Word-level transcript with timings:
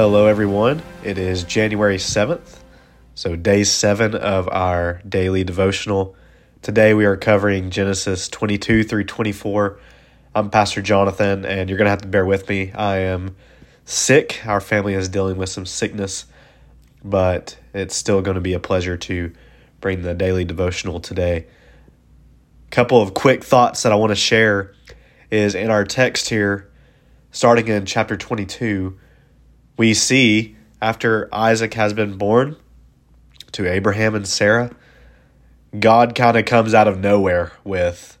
Hello, 0.00 0.26
everyone. 0.26 0.80
It 1.02 1.18
is 1.18 1.42
January 1.42 1.96
7th, 1.96 2.60
so 3.16 3.34
day 3.34 3.64
seven 3.64 4.14
of 4.14 4.48
our 4.48 5.02
daily 5.08 5.42
devotional. 5.42 6.14
Today 6.62 6.94
we 6.94 7.04
are 7.04 7.16
covering 7.16 7.70
Genesis 7.70 8.28
22 8.28 8.84
through 8.84 9.02
24. 9.02 9.80
I'm 10.36 10.50
Pastor 10.50 10.82
Jonathan, 10.82 11.44
and 11.44 11.68
you're 11.68 11.78
going 11.78 11.86
to 11.86 11.90
have 11.90 12.02
to 12.02 12.06
bear 12.06 12.24
with 12.24 12.48
me. 12.48 12.70
I 12.70 12.98
am 12.98 13.34
sick. 13.86 14.40
Our 14.46 14.60
family 14.60 14.94
is 14.94 15.08
dealing 15.08 15.36
with 15.36 15.48
some 15.48 15.66
sickness, 15.66 16.26
but 17.02 17.58
it's 17.74 17.96
still 17.96 18.22
going 18.22 18.36
to 18.36 18.40
be 18.40 18.52
a 18.52 18.60
pleasure 18.60 18.96
to 18.96 19.32
bring 19.80 20.02
the 20.02 20.14
daily 20.14 20.44
devotional 20.44 21.00
today. 21.00 21.48
A 22.68 22.70
couple 22.70 23.02
of 23.02 23.14
quick 23.14 23.42
thoughts 23.42 23.82
that 23.82 23.90
I 23.90 23.96
want 23.96 24.10
to 24.10 24.14
share 24.14 24.74
is 25.28 25.56
in 25.56 25.72
our 25.72 25.84
text 25.84 26.28
here, 26.28 26.70
starting 27.32 27.66
in 27.66 27.84
chapter 27.84 28.16
22, 28.16 28.96
we 29.78 29.94
see 29.94 30.56
after 30.82 31.28
Isaac 31.32 31.72
has 31.74 31.94
been 31.94 32.18
born 32.18 32.56
to 33.52 33.70
Abraham 33.70 34.14
and 34.14 34.28
Sarah, 34.28 34.70
God 35.78 36.14
kind 36.14 36.36
of 36.36 36.44
comes 36.44 36.74
out 36.74 36.88
of 36.88 36.98
nowhere 36.98 37.52
with 37.64 38.18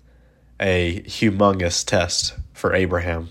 a 0.60 1.02
humongous 1.02 1.84
test 1.84 2.36
for 2.52 2.74
Abraham. 2.74 3.30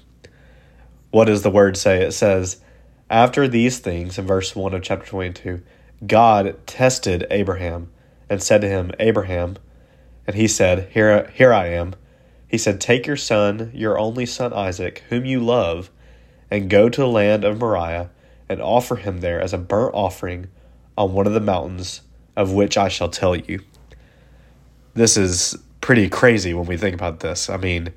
What 1.10 1.26
does 1.26 1.42
the 1.42 1.50
word 1.50 1.78
say? 1.78 2.04
It 2.04 2.12
says, 2.12 2.62
After 3.10 3.48
these 3.48 3.80
things, 3.80 4.18
in 4.18 4.28
verse 4.28 4.56
1 4.56 4.74
of 4.74 4.84
chapter 4.84 5.08
22, 5.08 5.62
God 6.06 6.60
tested 6.68 7.26
Abraham 7.32 7.90
and 8.30 8.44
said 8.44 8.62
to 8.62 8.70
him, 8.70 8.92
Abraham, 9.00 9.58
and 10.26 10.36
he 10.36 10.48
said, 10.48 10.90
Here, 10.92 11.32
here 11.34 11.54
I 11.54 11.68
am. 11.68 11.96
He 12.48 12.58
said, 12.58 12.82
Take 12.82 13.08
your 13.08 13.18
son, 13.18 13.72
your 13.74 13.98
only 13.98 14.26
son 14.26 14.52
Isaac, 14.54 15.04
whom 15.10 15.26
you 15.26 15.40
love, 15.40 15.90
and 16.52 16.70
go 16.70 16.90
to 16.90 17.02
the 17.02 17.08
land 17.08 17.44
of 17.44 17.60
Moriah, 17.60 18.10
and 18.50 18.62
offer 18.62 18.96
him 18.96 19.20
there 19.20 19.42
as 19.42 19.54
a 19.54 19.58
burnt 19.58 19.94
offering 19.94 20.48
on 20.98 21.14
one 21.14 21.28
of 21.28 21.34
the 21.34 21.40
mountains 21.40 22.02
of 22.36 22.54
which 22.54 22.78
I 22.78 22.88
shall 22.88 23.10
tell 23.10 23.36
you. 23.36 23.62
This 24.94 25.18
is 25.18 25.58
pretty 25.82 26.10
crazy 26.10 26.54
when 26.54 26.66
we 26.66 26.78
think 26.78 26.96
about 26.96 27.20
this. 27.20 27.50
I 27.50 27.58
mean, 27.58 27.94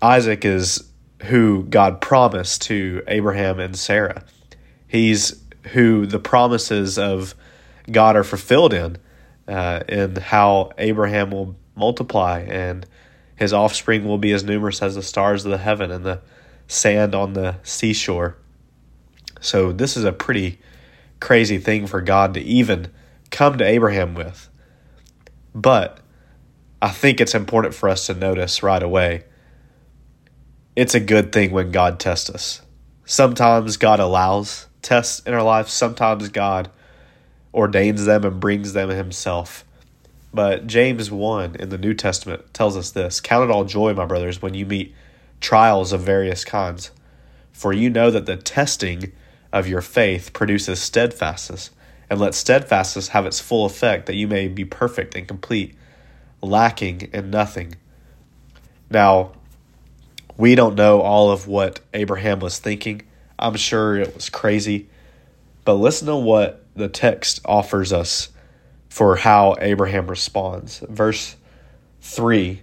Isaac 0.00 0.44
is 0.44 0.88
who 1.24 1.64
God 1.64 2.00
promised 2.00 2.62
to 2.62 3.02
Abraham 3.08 3.58
and 3.58 3.76
Sarah. 3.76 4.24
He's 4.86 5.42
who 5.72 6.06
the 6.06 6.18
promises 6.18 6.98
of 6.98 7.34
God 7.90 8.16
are 8.16 8.24
fulfilled 8.24 8.72
in, 8.72 8.98
uh, 9.46 9.80
in 9.88 10.16
how 10.16 10.72
Abraham 10.78 11.30
will 11.30 11.56
multiply 11.74 12.40
and 12.40 12.86
his 13.36 13.52
offspring 13.52 14.04
will 14.04 14.18
be 14.18 14.32
as 14.32 14.42
numerous 14.42 14.82
as 14.82 14.94
the 14.94 15.02
stars 15.02 15.44
of 15.44 15.50
the 15.50 15.58
heaven 15.58 15.90
and 15.90 16.04
the 16.04 16.20
sand 16.66 17.14
on 17.14 17.34
the 17.34 17.56
seashore. 17.62 18.36
So, 19.40 19.72
this 19.72 19.96
is 19.96 20.04
a 20.04 20.12
pretty 20.12 20.58
crazy 21.20 21.58
thing 21.58 21.86
for 21.86 22.00
God 22.00 22.34
to 22.34 22.40
even 22.40 22.92
come 23.30 23.58
to 23.58 23.64
Abraham 23.64 24.14
with. 24.14 24.48
But 25.54 26.00
I 26.80 26.90
think 26.90 27.20
it's 27.20 27.34
important 27.34 27.74
for 27.74 27.88
us 27.88 28.06
to 28.06 28.14
notice 28.14 28.62
right 28.62 28.82
away 28.82 29.24
it's 30.78 30.94
a 30.94 31.00
good 31.00 31.32
thing 31.32 31.50
when 31.50 31.72
God 31.72 31.98
tests 31.98 32.30
us. 32.30 32.62
Sometimes 33.04 33.76
God 33.76 33.98
allows 33.98 34.68
tests 34.80 35.20
in 35.26 35.34
our 35.34 35.42
life, 35.42 35.68
sometimes 35.68 36.28
God 36.28 36.70
ordains 37.52 38.04
them 38.04 38.24
and 38.24 38.38
brings 38.38 38.74
them 38.74 38.88
himself. 38.88 39.64
But 40.32 40.68
James 40.68 41.10
1 41.10 41.56
in 41.56 41.70
the 41.70 41.78
New 41.78 41.94
Testament 41.94 42.54
tells 42.54 42.76
us 42.76 42.92
this 42.92 43.20
Count 43.20 43.50
it 43.50 43.52
all 43.52 43.64
joy, 43.64 43.92
my 43.92 44.04
brothers, 44.04 44.40
when 44.40 44.54
you 44.54 44.66
meet 44.66 44.94
trials 45.40 45.92
of 45.92 46.02
various 46.02 46.44
kinds. 46.44 46.92
For 47.50 47.72
you 47.72 47.90
know 47.90 48.12
that 48.12 48.26
the 48.26 48.36
testing 48.36 49.12
of 49.52 49.68
your 49.68 49.80
faith 49.80 50.32
produces 50.32 50.80
steadfastness, 50.80 51.70
and 52.10 52.20
let 52.20 52.34
steadfastness 52.34 53.08
have 53.08 53.26
its 53.26 53.40
full 53.40 53.64
effect, 53.66 54.06
that 54.06 54.14
you 54.14 54.26
may 54.26 54.48
be 54.48 54.64
perfect 54.64 55.14
and 55.14 55.26
complete, 55.28 55.74
lacking 56.40 57.08
in 57.12 57.30
nothing. 57.30 57.74
Now, 58.90 59.32
we 60.36 60.54
don't 60.54 60.76
know 60.76 61.00
all 61.00 61.30
of 61.30 61.46
what 61.46 61.80
Abraham 61.92 62.40
was 62.40 62.58
thinking. 62.58 63.02
I'm 63.38 63.56
sure 63.56 63.96
it 63.96 64.14
was 64.14 64.30
crazy. 64.30 64.88
But 65.64 65.74
listen 65.74 66.06
to 66.06 66.16
what 66.16 66.64
the 66.74 66.88
text 66.88 67.40
offers 67.44 67.92
us 67.92 68.30
for 68.88 69.16
how 69.16 69.56
Abraham 69.60 70.06
responds. 70.06 70.78
Verse 70.88 71.36
3, 72.00 72.62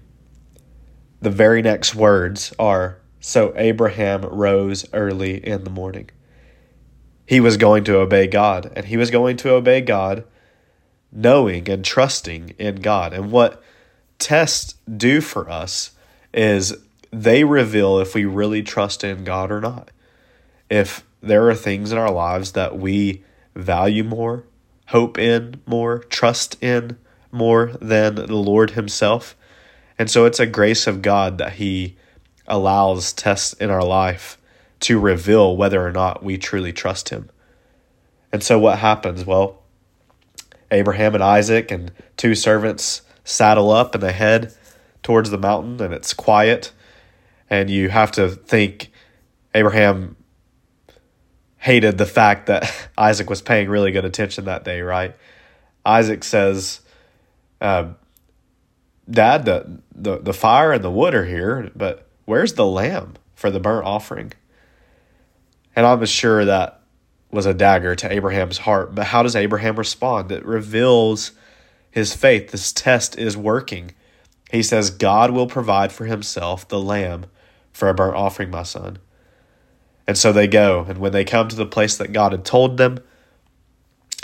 the 1.21 1.29
very 1.29 1.61
next 1.61 1.93
words 1.93 2.53
are 2.57 2.99
So 3.19 3.53
Abraham 3.55 4.21
rose 4.21 4.85
early 4.93 5.45
in 5.45 5.63
the 5.63 5.69
morning 5.69 6.09
he 7.25 7.39
was 7.39 7.57
going 7.57 7.83
to 7.85 7.97
obey 7.97 8.27
God, 8.27 8.71
and 8.75 8.85
he 8.85 8.97
was 8.97 9.11
going 9.11 9.37
to 9.37 9.53
obey 9.53 9.81
God 9.81 10.23
knowing 11.11 11.69
and 11.69 11.83
trusting 11.83 12.53
in 12.59 12.75
God. 12.75 13.13
And 13.13 13.31
what 13.31 13.63
tests 14.19 14.75
do 14.97 15.21
for 15.21 15.49
us 15.49 15.91
is 16.33 16.75
they 17.11 17.43
reveal 17.43 17.99
if 17.99 18.13
we 18.13 18.25
really 18.25 18.61
trust 18.61 19.03
in 19.03 19.23
God 19.23 19.51
or 19.51 19.61
not. 19.61 19.91
If 20.69 21.05
there 21.21 21.49
are 21.49 21.55
things 21.55 21.91
in 21.91 21.97
our 21.97 22.11
lives 22.11 22.51
that 22.51 22.77
we 22.77 23.23
value 23.55 24.03
more, 24.03 24.43
hope 24.87 25.17
in 25.17 25.61
more, 25.65 25.99
trust 25.99 26.61
in 26.61 26.97
more 27.31 27.71
than 27.81 28.15
the 28.15 28.35
Lord 28.35 28.71
Himself. 28.71 29.35
And 29.97 30.11
so 30.11 30.25
it's 30.25 30.39
a 30.39 30.45
grace 30.45 30.87
of 30.87 31.01
God 31.01 31.37
that 31.37 31.53
He 31.53 31.95
allows 32.47 33.13
tests 33.13 33.53
in 33.53 33.69
our 33.69 33.83
life 33.83 34.37
to 34.85 34.99
reveal 34.99 35.57
whether 35.57 35.83
or 35.83 35.91
not 35.91 36.21
we 36.21 36.37
truly 36.37 36.71
trust 36.71 37.09
him. 37.09 37.27
And 38.31 38.43
so 38.43 38.59
what 38.59 38.77
happens? 38.77 39.25
Well, 39.25 39.63
Abraham 40.69 41.15
and 41.15 41.23
Isaac 41.23 41.71
and 41.71 41.91
two 42.17 42.35
servants 42.35 43.01
saddle 43.23 43.71
up 43.71 43.95
and 43.95 44.03
they 44.03 44.13
head 44.13 44.53
towards 45.01 45.31
the 45.31 45.39
mountain 45.39 45.81
and 45.81 45.91
it's 45.91 46.13
quiet. 46.13 46.71
And 47.49 47.67
you 47.67 47.89
have 47.89 48.11
to 48.11 48.29
think 48.29 48.91
Abraham 49.55 50.17
hated 51.57 51.97
the 51.97 52.05
fact 52.05 52.45
that 52.45 52.71
Isaac 52.95 53.27
was 53.27 53.41
paying 53.41 53.69
really 53.69 53.91
good 53.91 54.05
attention 54.05 54.45
that 54.45 54.63
day, 54.63 54.81
right? 54.81 55.15
Isaac 55.83 56.23
says, 56.23 56.81
uh, 57.59 57.93
Dad, 59.09 59.45
the, 59.45 59.79
the, 59.95 60.19
the 60.19 60.33
fire 60.33 60.73
and 60.73 60.83
the 60.83 60.91
wood 60.91 61.15
are 61.15 61.25
here, 61.25 61.71
but 61.75 62.07
where's 62.25 62.53
the 62.53 62.67
lamb 62.67 63.15
for 63.33 63.49
the 63.49 63.59
burnt 63.59 63.87
offering? 63.87 64.33
And 65.75 65.85
I'm 65.85 66.05
sure 66.05 66.45
that 66.45 66.81
was 67.31 67.45
a 67.45 67.53
dagger 67.53 67.95
to 67.95 68.11
Abraham's 68.11 68.59
heart. 68.59 68.95
But 68.95 69.07
how 69.07 69.23
does 69.23 69.35
Abraham 69.35 69.75
respond? 69.75 70.31
It 70.31 70.45
reveals 70.45 71.31
his 71.91 72.15
faith. 72.15 72.51
This 72.51 72.71
test 72.71 73.17
is 73.17 73.35
working. 73.35 73.91
He 74.51 74.63
says, 74.63 74.89
God 74.89 75.31
will 75.31 75.47
provide 75.47 75.91
for 75.91 76.05
himself 76.05 76.67
the 76.67 76.79
lamb 76.79 77.25
for 77.73 77.89
a 77.89 77.93
burnt 77.93 78.15
offering, 78.15 78.51
my 78.51 78.63
son. 78.63 78.99
And 80.07 80.17
so 80.17 80.31
they 80.31 80.47
go. 80.47 80.85
And 80.87 80.99
when 80.99 81.11
they 81.11 81.25
come 81.25 81.49
to 81.49 81.55
the 81.55 81.65
place 81.65 81.97
that 81.97 82.13
God 82.13 82.31
had 82.31 82.45
told 82.45 82.77
them, 82.77 82.99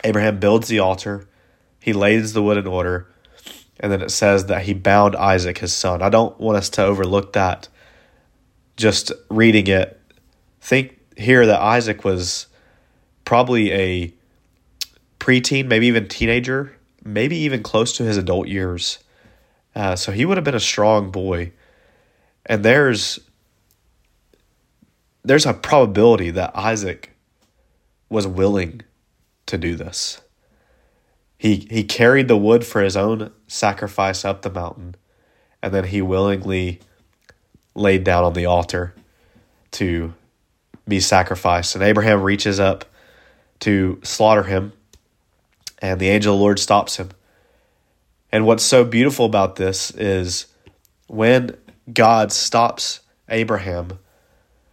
Abraham 0.03 0.39
builds 0.39 0.67
the 0.67 0.79
altar, 0.79 1.27
he 1.79 1.93
lays 1.93 2.33
the 2.33 2.41
wood 2.41 2.57
in 2.57 2.67
order, 2.67 3.11
and 3.79 3.91
then 3.91 4.01
it 4.01 4.11
says 4.11 4.45
that 4.45 4.63
he 4.63 4.73
bound 4.73 5.15
Isaac, 5.15 5.57
his 5.57 5.73
son. 5.73 6.01
I 6.01 6.09
don't 6.09 6.39
want 6.39 6.57
us 6.57 6.69
to 6.69 6.83
overlook 6.83 7.33
that. 7.33 7.67
Just 8.77 9.11
reading 9.29 9.67
it, 9.67 9.99
think 10.59 10.99
here 11.21 11.45
that 11.45 11.61
Isaac 11.61 12.03
was 12.03 12.47
probably 13.25 13.71
a 13.71 14.13
preteen, 15.19 15.67
maybe 15.67 15.87
even 15.87 16.07
teenager, 16.07 16.75
maybe 17.03 17.37
even 17.37 17.63
close 17.63 17.95
to 17.97 18.03
his 18.03 18.17
adult 18.17 18.47
years. 18.47 18.99
Uh, 19.75 19.95
so 19.95 20.11
he 20.11 20.25
would 20.25 20.37
have 20.37 20.43
been 20.43 20.55
a 20.55 20.59
strong 20.59 21.11
boy. 21.11 21.51
And 22.45 22.65
there's 22.65 23.19
there's 25.23 25.45
a 25.45 25.53
probability 25.53 26.31
that 26.31 26.51
Isaac 26.55 27.11
was 28.09 28.25
willing 28.25 28.81
to 29.45 29.57
do 29.57 29.75
this. 29.75 30.21
He 31.37 31.67
he 31.69 31.83
carried 31.83 32.27
the 32.27 32.37
wood 32.37 32.65
for 32.65 32.81
his 32.81 32.97
own 32.97 33.31
sacrifice 33.47 34.25
up 34.25 34.41
the 34.41 34.49
mountain, 34.49 34.95
and 35.61 35.73
then 35.73 35.85
he 35.85 36.01
willingly 36.01 36.79
laid 37.75 38.03
down 38.03 38.23
on 38.23 38.33
the 38.33 38.45
altar 38.45 38.93
to 39.71 40.13
be 40.91 40.99
sacrificed. 40.99 41.73
And 41.73 41.83
Abraham 41.83 42.21
reaches 42.21 42.59
up 42.59 42.85
to 43.61 43.99
slaughter 44.03 44.43
him, 44.43 44.73
and 45.81 45.99
the 45.99 46.09
angel 46.09 46.35
of 46.35 46.37
the 46.37 46.43
Lord 46.43 46.59
stops 46.59 46.97
him. 46.97 47.09
And 48.31 48.45
what's 48.45 48.63
so 48.63 48.83
beautiful 48.83 49.25
about 49.25 49.55
this 49.55 49.91
is 49.91 50.47
when 51.07 51.57
God 51.91 52.31
stops 52.31 52.99
Abraham, 53.29 53.99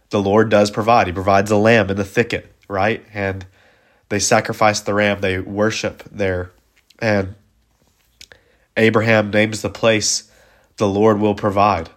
the 0.09 0.21
Lord 0.21 0.49
does 0.49 0.69
provide. 0.69 1.07
He 1.07 1.13
provides 1.13 1.51
a 1.51 1.57
lamb 1.57 1.89
in 1.89 1.97
the 1.97 2.05
thicket, 2.05 2.53
right? 2.67 3.03
And 3.13 3.45
they 4.09 4.19
sacrifice 4.19 4.81
the 4.81 4.93
ram, 4.93 5.21
they 5.21 5.39
worship 5.39 6.03
there. 6.11 6.51
And 6.99 7.35
Abraham 8.75 9.29
names 9.31 9.61
the 9.61 9.69
place 9.69 10.29
the 10.77 10.87
Lord 10.87 11.19
will 11.19 11.35
provide. 11.35 11.89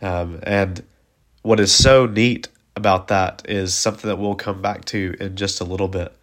Um, 0.00 0.40
and 0.44 0.84
what 1.42 1.58
is 1.58 1.72
so 1.72 2.06
neat 2.06 2.48
about 2.78 3.08
that 3.08 3.42
is 3.46 3.74
something 3.74 4.08
that 4.08 4.16
we'll 4.16 4.34
come 4.34 4.62
back 4.62 4.86
to 4.86 5.14
in 5.20 5.36
just 5.36 5.60
a 5.60 5.64
little 5.64 5.88
bit. 5.88 6.14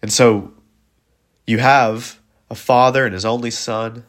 And 0.00 0.12
so 0.12 0.54
you 1.46 1.58
have 1.58 2.18
a 2.50 2.54
father 2.54 3.04
and 3.04 3.12
his 3.12 3.24
only 3.24 3.50
son 3.50 4.04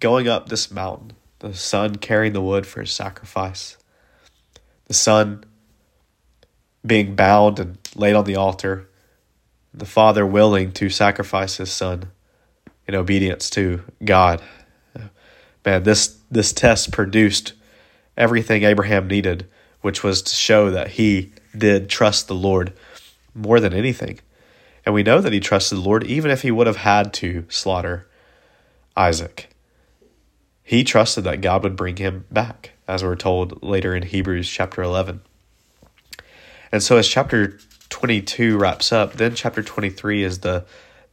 going 0.00 0.26
up 0.26 0.48
this 0.48 0.70
mountain, 0.70 1.12
the 1.38 1.54
son 1.54 1.96
carrying 1.96 2.32
the 2.32 2.40
wood 2.40 2.66
for 2.66 2.80
his 2.80 2.90
sacrifice, 2.90 3.76
the 4.86 4.94
son 4.94 5.44
being 6.84 7.14
bound 7.14 7.60
and 7.60 7.78
laid 7.94 8.14
on 8.14 8.24
the 8.24 8.36
altar, 8.36 8.88
the 9.74 9.86
father 9.86 10.26
willing 10.26 10.72
to 10.72 10.88
sacrifice 10.88 11.58
his 11.58 11.70
son 11.70 12.10
in 12.86 12.94
obedience 12.94 13.50
to 13.50 13.82
God. 14.04 14.40
Man, 15.64 15.82
this 15.82 16.16
this 16.30 16.52
test 16.52 16.92
produced 16.92 17.52
everything 18.16 18.62
Abraham 18.62 19.06
needed, 19.06 19.46
which 19.80 20.02
was 20.02 20.22
to 20.22 20.34
show 20.34 20.70
that 20.70 20.92
he 20.92 21.32
did 21.56 21.88
trust 21.88 22.28
the 22.28 22.34
Lord 22.34 22.72
more 23.34 23.60
than 23.60 23.72
anything. 23.72 24.20
And 24.84 24.94
we 24.94 25.02
know 25.02 25.20
that 25.20 25.32
he 25.32 25.40
trusted 25.40 25.78
the 25.78 25.82
Lord 25.82 26.04
even 26.04 26.30
if 26.30 26.42
he 26.42 26.50
would 26.50 26.66
have 26.66 26.78
had 26.78 27.12
to 27.14 27.44
slaughter 27.48 28.06
Isaac. 28.96 29.50
He 30.62 30.84
trusted 30.84 31.24
that 31.24 31.40
God 31.40 31.62
would 31.62 31.76
bring 31.76 31.96
him 31.96 32.26
back, 32.30 32.72
as 32.86 33.02
we're 33.02 33.16
told 33.16 33.62
later 33.62 33.94
in 33.94 34.02
Hebrews 34.02 34.50
chapter 34.50 34.82
11. 34.82 35.22
And 36.70 36.82
so, 36.82 36.98
as 36.98 37.08
chapter 37.08 37.58
22 37.88 38.58
wraps 38.58 38.92
up, 38.92 39.14
then 39.14 39.34
chapter 39.34 39.62
23 39.62 40.22
is 40.22 40.40
the 40.40 40.66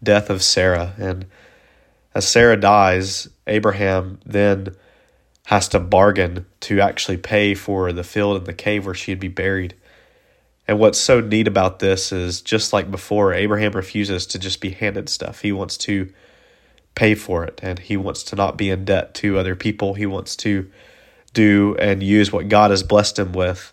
death 0.03 0.29
of 0.29 0.43
Sarah. 0.43 0.93
And 0.97 1.25
as 2.13 2.27
Sarah 2.27 2.57
dies, 2.57 3.29
Abraham 3.47 4.19
then 4.25 4.75
has 5.45 5.67
to 5.69 5.79
bargain 5.79 6.45
to 6.59 6.81
actually 6.81 7.17
pay 7.17 7.53
for 7.53 7.91
the 7.93 8.03
field 8.03 8.37
and 8.37 8.45
the 8.45 8.53
cave 8.53 8.85
where 8.85 8.95
she'd 8.95 9.19
be 9.19 9.27
buried. 9.27 9.75
And 10.67 10.79
what's 10.79 10.99
so 10.99 11.21
neat 11.21 11.47
about 11.47 11.79
this 11.79 12.11
is 12.11 12.41
just 12.41 12.73
like 12.73 12.89
before, 12.89 13.33
Abraham 13.33 13.73
refuses 13.73 14.25
to 14.27 14.39
just 14.39 14.59
be 14.59 14.71
handed 14.71 15.07
stuff. 15.07 15.41
He 15.41 15.51
wants 15.51 15.77
to 15.77 16.11
pay 16.95 17.13
for 17.13 17.43
it 17.43 17.59
and 17.61 17.77
he 17.77 17.95
wants 17.95 18.23
to 18.23 18.35
not 18.35 18.57
be 18.57 18.71
in 18.71 18.85
debt 18.85 19.13
to 19.15 19.37
other 19.37 19.55
people. 19.55 19.93
He 19.93 20.07
wants 20.07 20.35
to 20.37 20.69
do 21.33 21.75
and 21.79 22.01
use 22.01 22.31
what 22.31 22.49
God 22.49 22.71
has 22.71 22.81
blessed 22.81 23.19
him 23.19 23.33
with 23.33 23.71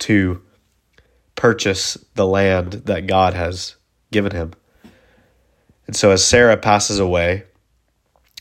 to 0.00 0.42
purchase 1.36 1.96
the 2.14 2.26
land 2.26 2.72
that 2.84 3.06
God 3.06 3.32
has 3.32 3.76
given 4.10 4.32
him. 4.32 4.52
And 5.86 5.96
so 5.96 6.10
as 6.10 6.24
Sarah 6.24 6.56
passes 6.56 6.98
away, 6.98 7.44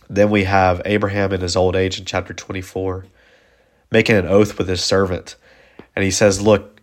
then 0.09 0.29
we 0.29 0.43
have 0.43 0.81
Abraham 0.85 1.33
in 1.33 1.41
his 1.41 1.55
old 1.55 1.75
age 1.75 1.99
in 1.99 2.05
chapter 2.05 2.33
24 2.33 3.05
making 3.93 4.15
an 4.15 4.25
oath 4.25 4.57
with 4.57 4.67
his 4.67 4.83
servant. 4.83 5.35
And 5.95 6.03
he 6.03 6.11
says, 6.11 6.41
Look, 6.41 6.81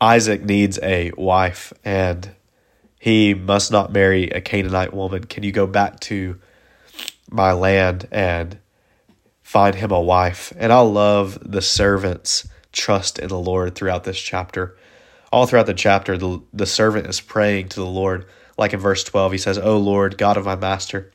Isaac 0.00 0.42
needs 0.42 0.78
a 0.82 1.10
wife 1.18 1.72
and 1.84 2.30
he 2.98 3.34
must 3.34 3.72
not 3.72 3.92
marry 3.92 4.30
a 4.30 4.40
Canaanite 4.40 4.94
woman. 4.94 5.24
Can 5.24 5.42
you 5.42 5.52
go 5.52 5.66
back 5.66 6.00
to 6.00 6.40
my 7.28 7.52
land 7.52 8.06
and 8.12 8.58
find 9.42 9.74
him 9.74 9.90
a 9.90 10.00
wife? 10.00 10.52
And 10.56 10.72
I 10.72 10.80
love 10.80 11.38
the 11.42 11.62
servant's 11.62 12.48
trust 12.72 13.18
in 13.18 13.28
the 13.28 13.38
Lord 13.38 13.74
throughout 13.74 14.04
this 14.04 14.20
chapter. 14.20 14.76
All 15.32 15.46
throughout 15.46 15.66
the 15.66 15.74
chapter, 15.74 16.16
the, 16.16 16.40
the 16.52 16.66
servant 16.66 17.08
is 17.08 17.20
praying 17.20 17.70
to 17.70 17.80
the 17.80 17.86
Lord. 17.86 18.26
Like 18.56 18.72
in 18.72 18.80
verse 18.80 19.02
12, 19.02 19.32
he 19.32 19.38
says, 19.38 19.58
O 19.58 19.76
Lord, 19.78 20.16
God 20.16 20.36
of 20.36 20.44
my 20.44 20.56
master, 20.56 21.10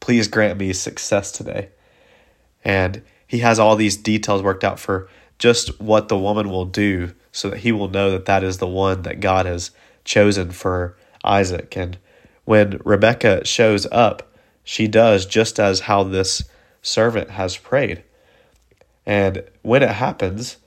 please 0.00 0.28
grant 0.28 0.58
me 0.58 0.72
success 0.72 1.30
today. 1.30 1.68
And 2.64 3.02
he 3.26 3.38
has 3.38 3.58
all 3.58 3.76
these 3.76 3.96
details 3.96 4.42
worked 4.42 4.64
out 4.64 4.80
for 4.80 5.08
just 5.38 5.80
what 5.80 6.08
the 6.08 6.18
woman 6.18 6.50
will 6.50 6.64
do 6.64 7.14
so 7.32 7.50
that 7.50 7.60
he 7.60 7.72
will 7.72 7.88
know 7.88 8.10
that 8.10 8.26
that 8.26 8.42
is 8.42 8.58
the 8.58 8.66
one 8.66 9.02
that 9.02 9.20
God 9.20 9.46
has 9.46 9.70
chosen 10.04 10.50
for 10.50 10.96
Isaac. 11.24 11.76
And 11.76 11.98
when 12.44 12.80
Rebecca 12.84 13.44
shows 13.44 13.86
up, 13.92 14.34
she 14.64 14.88
does 14.88 15.26
just 15.26 15.58
as 15.58 15.80
how 15.80 16.02
this 16.02 16.44
servant 16.82 17.30
has 17.30 17.56
prayed. 17.56 18.02
And 19.06 19.44
when 19.62 19.82
it 19.82 19.90
happens, 19.90 20.58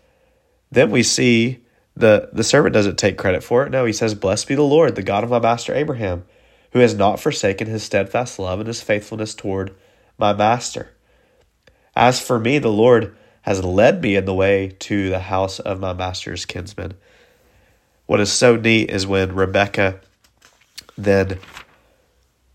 then 0.72 0.90
we 0.90 1.04
see 1.04 1.60
the, 1.96 2.30
the 2.34 2.44
servant 2.44 2.74
doesn't 2.74 2.98
take 2.98 3.18
credit 3.18 3.44
for 3.44 3.66
it. 3.66 3.70
No, 3.70 3.86
he 3.86 3.94
says, 3.94 4.16
Blessed 4.16 4.48
be 4.48 4.56
the 4.56 4.64
Lord, 4.64 4.96
the 4.96 5.04
God 5.04 5.24
of 5.24 5.30
my 5.30 5.40
master 5.40 5.74
Abraham, 5.74 6.26
who 6.74 6.80
has 6.80 6.96
not 6.96 7.20
forsaken 7.20 7.68
his 7.68 7.84
steadfast 7.84 8.38
love 8.38 8.60
and 8.60 8.68
his 8.68 8.82
faithfulness 8.82 9.34
toward 9.34 9.74
my 10.18 10.34
master. 10.34 10.90
As 11.96 12.20
for 12.20 12.40
me, 12.40 12.60
the 12.60 12.72
Lord 12.72 13.16
has 13.44 13.64
led 13.64 14.02
me 14.02 14.16
in 14.16 14.26
the 14.26 14.34
way 14.34 14.76
to 14.80 15.10
the 15.10 15.20
house 15.20 15.60
of 15.60 15.80
my 15.80 15.94
master's 15.94 16.46
kinsman. 16.46 16.96
What 18.06 18.20
is 18.20 18.32
so 18.32 18.56
neat 18.56 18.90
is 18.90 19.06
when 19.06 19.36
Rebecca 19.36 20.02
then 20.98 21.40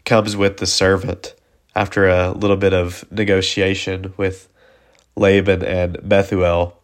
comes 0.05 0.37
with 0.37 0.57
the 0.57 0.67
servant 0.67 1.35
after 1.75 2.09
a 2.09 2.33
little 2.33 2.57
bit 2.57 2.75
of 2.75 3.05
negotiation 3.13 4.15
with 4.17 4.49
Laban 5.15 5.63
and 5.63 5.99
Bethuel. 6.09 6.77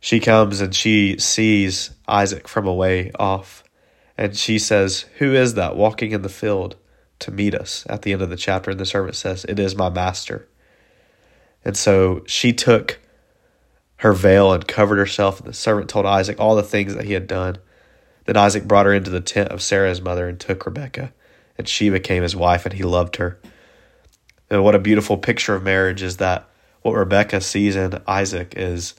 She 0.00 0.20
comes 0.20 0.60
and 0.60 0.74
she 0.74 1.18
sees 1.18 1.90
Isaac 2.08 2.48
from 2.48 2.66
away 2.66 3.12
off, 3.18 3.62
and 4.18 4.36
she 4.36 4.58
says, 4.58 5.06
Who 5.18 5.34
is 5.34 5.54
that 5.54 5.76
walking 5.76 6.12
in 6.12 6.22
the 6.22 6.28
field 6.28 6.76
to 7.20 7.30
meet 7.30 7.54
us? 7.54 7.84
At 7.88 8.02
the 8.02 8.12
end 8.12 8.22
of 8.22 8.30
the 8.30 8.36
chapter, 8.36 8.70
and 8.70 8.80
the 8.80 8.86
servant 8.86 9.16
says, 9.16 9.44
It 9.46 9.58
is 9.58 9.76
my 9.76 9.90
master. 9.90 10.48
And 11.64 11.76
so 11.76 12.22
she 12.26 12.52
took 12.52 13.00
her 13.96 14.12
veil 14.12 14.52
and 14.52 14.66
covered 14.68 14.98
herself, 14.98 15.40
and 15.40 15.48
the 15.48 15.54
servant 15.54 15.88
told 15.88 16.06
Isaac 16.06 16.38
all 16.38 16.54
the 16.54 16.62
things 16.62 16.94
that 16.94 17.04
he 17.04 17.12
had 17.14 17.26
done. 17.26 17.58
Then 18.24 18.36
Isaac 18.36 18.64
brought 18.64 18.86
her 18.86 18.92
into 18.92 19.10
the 19.10 19.20
tent 19.20 19.50
of 19.50 19.62
Sarah's 19.62 20.00
mother 20.00 20.28
and 20.28 20.38
took 20.38 20.66
Rebekah, 20.66 21.12
and 21.58 21.68
she 21.68 21.90
became 21.90 22.22
his 22.22 22.36
wife, 22.36 22.66
and 22.66 22.74
he 22.74 22.82
loved 22.82 23.16
her. 23.16 23.40
And 24.50 24.62
what 24.62 24.74
a 24.74 24.80
beautiful 24.80 25.16
picture 25.18 25.54
of 25.54 25.62
marriage 25.62 26.02
is 26.02 26.18
that 26.18 26.48
what 26.82 26.92
Rebekah 26.92 27.40
sees 27.40 27.74
in 27.74 28.00
Isaac 28.06 28.54
is 28.56 28.94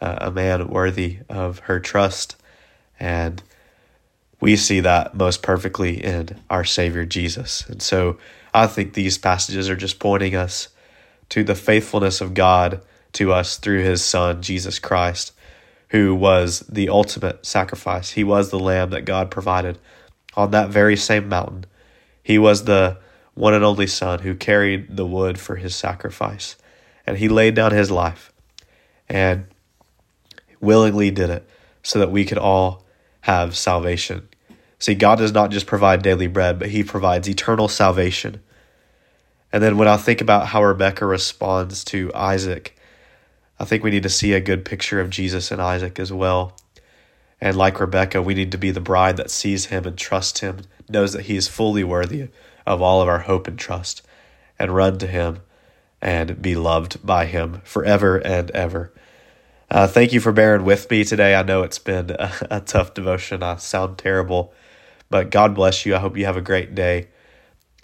uh, 0.00 0.16
a 0.20 0.30
man 0.30 0.68
worthy 0.68 1.18
of 1.28 1.60
her 1.60 1.78
trust. 1.78 2.36
And 2.98 3.42
we 4.40 4.56
see 4.56 4.80
that 4.80 5.14
most 5.14 5.42
perfectly 5.42 6.02
in 6.02 6.40
our 6.48 6.64
Savior 6.64 7.04
Jesus. 7.04 7.68
And 7.68 7.82
so 7.82 8.18
I 8.52 8.66
think 8.66 8.94
these 8.94 9.18
passages 9.18 9.68
are 9.68 9.76
just 9.76 9.98
pointing 9.98 10.34
us 10.34 10.68
to 11.28 11.44
the 11.44 11.54
faithfulness 11.54 12.20
of 12.20 12.34
God 12.34 12.80
to 13.12 13.32
us 13.32 13.58
through 13.58 13.82
his 13.82 14.04
Son, 14.04 14.42
Jesus 14.42 14.78
Christ, 14.78 15.32
who 15.88 16.14
was 16.14 16.60
the 16.60 16.88
ultimate 16.88 17.44
sacrifice. 17.44 18.12
He 18.12 18.24
was 18.24 18.50
the 18.50 18.58
lamb 18.58 18.90
that 18.90 19.04
God 19.04 19.30
provided 19.30 19.78
on 20.34 20.52
that 20.52 20.70
very 20.70 20.96
same 20.96 21.28
mountain. 21.28 21.66
He 22.22 22.38
was 22.38 22.64
the 22.64 22.98
one 23.34 23.54
and 23.54 23.64
only 23.64 23.86
Son 23.86 24.20
who 24.20 24.34
carried 24.34 24.96
the 24.96 25.06
wood 25.06 25.38
for 25.38 25.56
his 25.56 25.74
sacrifice. 25.74 26.56
And 27.06 27.18
he 27.18 27.28
laid 27.28 27.54
down 27.54 27.72
his 27.72 27.90
life 27.90 28.32
and 29.08 29.46
willingly 30.60 31.10
did 31.10 31.30
it 31.30 31.48
so 31.82 31.98
that 31.98 32.10
we 32.10 32.24
could 32.24 32.38
all 32.38 32.84
have 33.22 33.56
salvation. 33.56 34.28
See, 34.78 34.94
God 34.94 35.18
does 35.18 35.32
not 35.32 35.50
just 35.50 35.66
provide 35.66 36.02
daily 36.02 36.26
bread, 36.26 36.58
but 36.58 36.70
he 36.70 36.82
provides 36.82 37.28
eternal 37.28 37.68
salvation 37.68 38.40
and 39.52 39.62
then 39.62 39.76
when 39.76 39.88
I 39.88 39.96
think 39.96 40.20
about 40.20 40.48
how 40.48 40.62
Rebecca 40.62 41.04
responds 41.04 41.82
to 41.84 42.12
Isaac, 42.14 42.76
I 43.58 43.64
think 43.64 43.82
we 43.82 43.90
need 43.90 44.04
to 44.04 44.08
see 44.08 44.32
a 44.32 44.40
good 44.40 44.64
picture 44.64 45.00
of 45.00 45.10
Jesus 45.10 45.50
and 45.50 45.60
Isaac 45.60 45.98
as 45.98 46.12
well. 46.12 46.56
And 47.40 47.56
like 47.56 47.80
Rebecca, 47.80 48.22
we 48.22 48.34
need 48.34 48.52
to 48.52 48.58
be 48.58 48.70
the 48.70 48.80
bride 48.80 49.16
that 49.16 49.30
sees 49.30 49.66
him 49.66 49.86
and 49.86 49.96
trusts 49.96 50.40
him, 50.40 50.60
knows 50.88 51.12
that 51.14 51.26
he 51.26 51.36
is 51.36 51.48
fully 51.48 51.82
worthy 51.82 52.28
of 52.66 52.80
all 52.80 53.02
of 53.02 53.08
our 53.08 53.20
hope 53.20 53.48
and 53.48 53.58
trust, 53.58 54.02
and 54.58 54.74
run 54.74 54.98
to 54.98 55.06
him 55.06 55.40
and 56.00 56.40
be 56.40 56.54
loved 56.54 57.04
by 57.04 57.26
him 57.26 57.60
forever 57.64 58.18
and 58.18 58.50
ever. 58.52 58.92
Uh, 59.70 59.86
thank 59.86 60.12
you 60.12 60.18
for 60.18 60.32
bearing 60.32 60.64
with 60.64 60.90
me 60.90 61.04
today. 61.04 61.36
I 61.36 61.44
know 61.44 61.62
it's 61.62 61.78
been 61.78 62.10
a, 62.10 62.32
a 62.50 62.60
tough 62.60 62.92
devotion. 62.92 63.44
I 63.44 63.56
sound 63.56 63.98
terrible, 63.98 64.52
but 65.08 65.30
God 65.30 65.54
bless 65.54 65.86
you. 65.86 65.94
I 65.94 66.00
hope 66.00 66.16
you 66.16 66.24
have 66.24 66.36
a 66.36 66.42
great 66.42 66.74
day. 66.74 67.08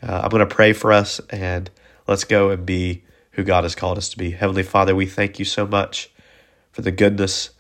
Uh, 0.02 0.22
I'm 0.24 0.30
going 0.30 0.46
to 0.46 0.52
pray 0.52 0.72
for 0.72 0.92
us 0.92 1.20
and 1.30 1.70
let's 2.08 2.24
go 2.24 2.50
and 2.50 2.66
be 2.66 3.04
who 3.32 3.44
God 3.44 3.62
has 3.62 3.76
called 3.76 3.98
us 3.98 4.08
to 4.08 4.18
be. 4.18 4.32
Heavenly 4.32 4.64
Father, 4.64 4.96
we 4.96 5.06
thank 5.06 5.38
you 5.38 5.44
so 5.44 5.64
much 5.64 6.10
for 6.72 6.82
the 6.82 6.90
goodness 6.90 7.50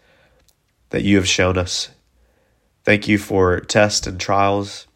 that 0.90 1.04
you 1.04 1.16
have 1.16 1.28
shown 1.28 1.56
us. 1.56 1.90
Thank 2.82 3.06
you 3.06 3.18
for 3.18 3.60
tests 3.60 4.08
and 4.08 4.18
trials, 4.18 4.88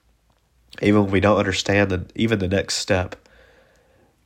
even 0.83 1.05
when 1.05 1.13
we 1.13 1.21
don't 1.21 1.39
understand 1.39 1.91
the, 1.91 2.07
even 2.17 2.41
the 2.41 2.49
next 2.49 2.79
step. 2.79 3.15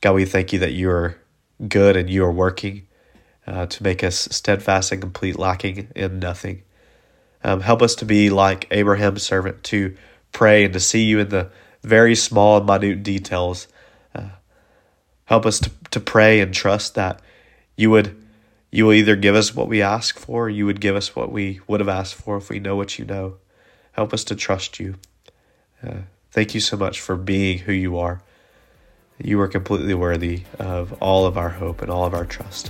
God, 0.01 0.13
we 0.13 0.25
thank 0.25 0.51
you 0.51 0.57
that 0.59 0.73
you 0.73 0.89
are 0.89 1.17
good 1.67 1.95
and 1.95 2.09
you 2.09 2.23
are 2.25 2.31
working 2.31 2.87
uh, 3.47 3.65
to 3.67 3.83
make 3.83 4.03
us 4.03 4.27
steadfast 4.31 4.91
and 4.91 5.01
complete, 5.01 5.37
lacking 5.37 5.89
in 5.95 6.19
nothing. 6.19 6.63
Um, 7.43 7.61
help 7.61 7.81
us 7.81 7.95
to 7.95 8.05
be 8.05 8.29
like 8.29 8.67
Abraham's 8.71 9.23
servant, 9.23 9.63
to 9.65 9.95
pray 10.31 10.63
and 10.63 10.73
to 10.73 10.79
see 10.79 11.03
you 11.03 11.19
in 11.19 11.29
the 11.29 11.49
very 11.83 12.15
small 12.15 12.57
and 12.57 12.65
minute 12.65 13.03
details. 13.03 13.67
Uh, 14.13 14.29
help 15.25 15.45
us 15.45 15.59
to, 15.59 15.71
to 15.91 15.99
pray 15.99 16.39
and 16.39 16.53
trust 16.53 16.95
that 16.95 17.21
you 17.77 17.91
would 17.91 18.21
you 18.71 18.85
will 18.85 18.93
either 18.93 19.15
give 19.15 19.35
us 19.35 19.55
what 19.55 19.69
we 19.69 19.81
ask 19.81 20.19
for, 20.19 20.47
or 20.47 20.49
you 20.49 20.65
would 20.65 20.81
give 20.81 20.97
us 20.97 21.15
what 21.15 21.31
we 21.31 21.61
would 21.65 21.79
have 21.79 21.87
asked 21.87 22.15
for 22.15 22.35
if 22.35 22.49
we 22.49 22.59
know 22.59 22.75
what 22.75 22.99
you 22.99 23.05
know. 23.05 23.37
Help 23.93 24.13
us 24.13 24.25
to 24.25 24.35
trust 24.35 24.81
you. 24.81 24.95
Uh, 25.81 25.99
thank 26.31 26.53
you 26.53 26.59
so 26.59 26.75
much 26.75 26.99
for 26.99 27.15
being 27.15 27.59
who 27.59 27.71
you 27.71 27.97
are. 27.97 28.21
You 29.17 29.39
are 29.39 29.47
completely 29.47 29.93
worthy 29.93 30.43
of 30.59 30.91
all 31.01 31.25
of 31.25 31.37
our 31.37 31.51
hope 31.51 31.81
and 31.81 31.89
all 31.89 32.03
of 32.03 32.13
our 32.13 32.25
trust. 32.25 32.69